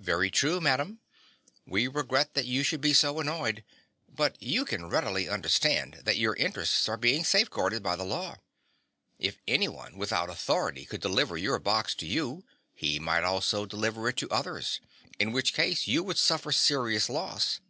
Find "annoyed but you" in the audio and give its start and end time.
3.20-4.64